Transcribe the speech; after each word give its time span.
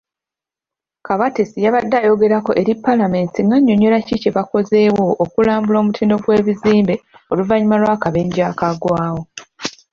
Kabatsi 1.05 1.57
yabadde 1.65 1.95
ayogerako 2.01 2.51
eri 2.61 2.73
Paalamenti 2.83 3.39
ng'annyonnyola 3.43 3.97
kiki 4.01 4.17
kye 4.21 4.35
bakozeewo 4.37 5.05
okulambula 5.23 5.77
omutindo 5.79 6.15
gw'ebizimbe 6.23 6.95
oluvannyuma 7.31 7.75
lw'akabenje 7.81 8.41
akaagwawo. 8.51 9.21